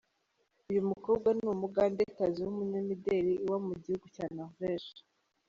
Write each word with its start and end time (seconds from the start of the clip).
Uyu 0.69 0.81
mukobwa 0.89 1.29
ni 1.37 1.45
Umugandekazi 1.55 2.39
w’umunyamideli 2.41 3.33
uba 3.45 3.57
mu 3.67 3.73
gihugu 3.83 4.05
cya 4.15 4.25
Norvege. 4.35 4.99